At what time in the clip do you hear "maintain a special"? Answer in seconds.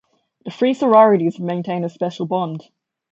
1.39-2.25